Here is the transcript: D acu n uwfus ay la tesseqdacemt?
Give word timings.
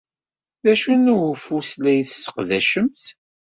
D 0.63 0.65
acu 0.71 0.93
n 0.95 1.05
uwfus 1.17 1.69
ay 1.87 1.99
la 1.99 2.07
tesseqdacemt? 2.07 3.03